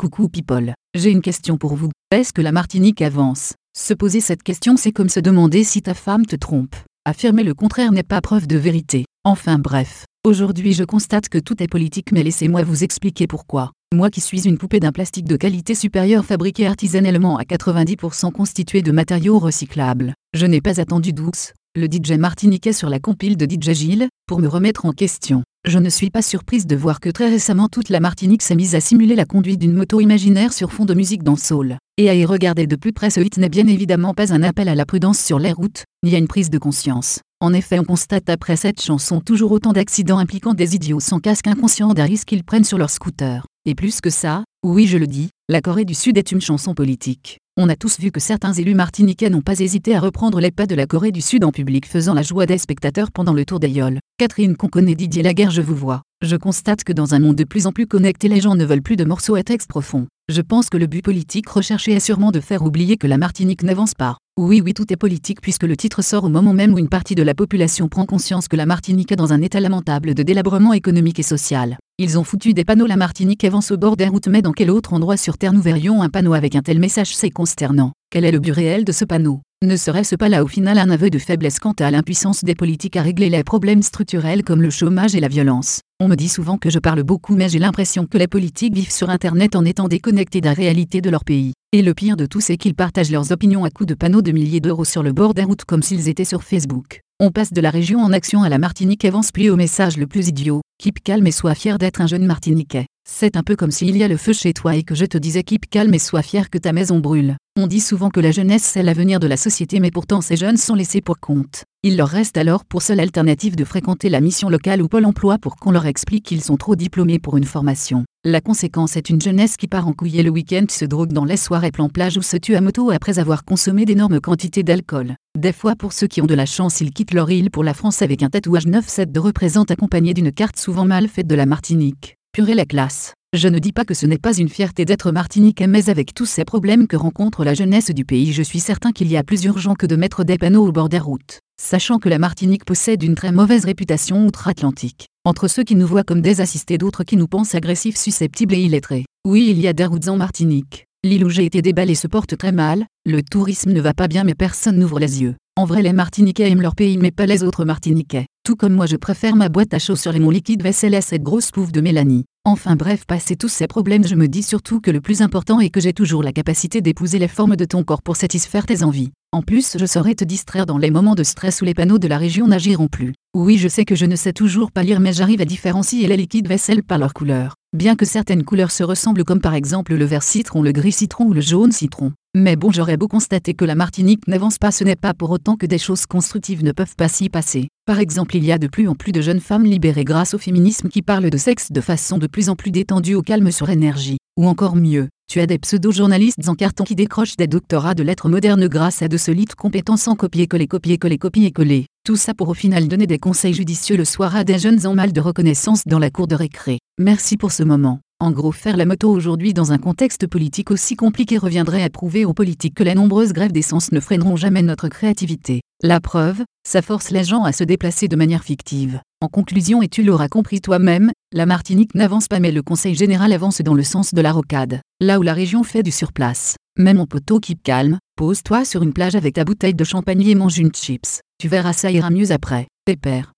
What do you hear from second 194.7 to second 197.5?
mieux, tu as des pseudo-journalistes en carton qui décrochent des